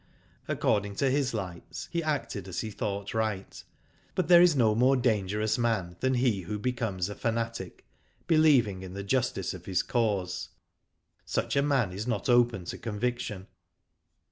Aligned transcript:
According 0.47 0.95
to 0.95 1.11
his 1.11 1.31
lights, 1.31 1.87
he 1.91 2.01
acted 2.01 2.47
as 2.47 2.61
he 2.61 2.71
thought 2.71 3.13
right; 3.13 3.63
but 4.15 4.29
there 4.29 4.41
is 4.41 4.55
no 4.55 4.73
more 4.73 4.97
dangerous 4.97 5.59
man 5.59 5.95
than 5.99 6.15
he 6.15 6.41
who 6.41 6.57
becomes 6.57 7.07
a 7.07 7.13
fanatic, 7.13 7.85
believing 8.25 8.81
in 8.81 8.95
the 8.95 9.03
justice 9.03 9.53
of 9.53 9.65
his 9.67 9.83
cause. 9.83 10.49
Such 11.23 11.55
a 11.55 11.61
man 11.61 11.91
is 11.91 12.07
not 12.07 12.29
open 12.29 12.65
to 12.65 12.79
convic 12.79 13.19
tion. 13.19 13.45